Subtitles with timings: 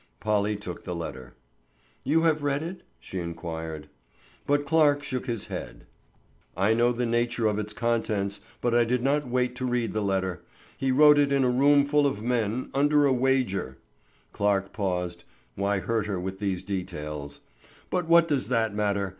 [0.19, 1.35] Polly took the letter.
[2.03, 3.87] "You have read it?" she inquired.
[4.47, 5.85] But Clarke shook his head.
[6.57, 10.01] "I know the nature of its contents, but I did not wait to read the
[10.01, 10.41] letter.
[10.75, 13.77] He wrote it in a roomful of men, under a wager——"
[14.31, 17.41] Clarke paused; why hurt her with these details?
[17.91, 19.09] "But what does that matter?